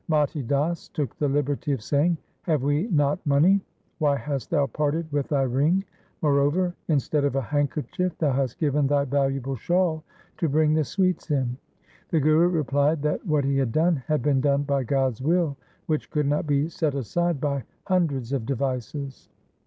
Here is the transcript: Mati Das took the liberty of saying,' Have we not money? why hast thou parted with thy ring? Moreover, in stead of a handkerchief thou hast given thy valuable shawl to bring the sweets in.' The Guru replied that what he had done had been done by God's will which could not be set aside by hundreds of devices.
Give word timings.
Mati 0.07 0.41
Das 0.41 0.89
took 0.89 1.15
the 1.19 1.27
liberty 1.27 1.71
of 1.73 1.83
saying,' 1.83 2.17
Have 2.49 2.63
we 2.63 2.87
not 2.87 3.23
money? 3.23 3.61
why 3.99 4.17
hast 4.17 4.49
thou 4.49 4.65
parted 4.65 5.11
with 5.11 5.27
thy 5.27 5.43
ring? 5.43 5.83
Moreover, 6.23 6.73
in 6.87 6.99
stead 6.99 7.23
of 7.23 7.35
a 7.35 7.41
handkerchief 7.41 8.17
thou 8.17 8.33
hast 8.33 8.57
given 8.57 8.87
thy 8.87 9.05
valuable 9.05 9.55
shawl 9.55 10.03
to 10.39 10.49
bring 10.49 10.73
the 10.73 10.83
sweets 10.83 11.29
in.' 11.29 11.55
The 12.09 12.19
Guru 12.19 12.47
replied 12.47 13.03
that 13.03 13.23
what 13.27 13.45
he 13.45 13.57
had 13.59 13.71
done 13.71 13.97
had 14.07 14.23
been 14.23 14.41
done 14.41 14.63
by 14.63 14.85
God's 14.85 15.21
will 15.21 15.55
which 15.85 16.09
could 16.09 16.25
not 16.25 16.47
be 16.47 16.67
set 16.67 16.95
aside 16.95 17.39
by 17.39 17.63
hundreds 17.85 18.33
of 18.33 18.43
devices. 18.47 19.29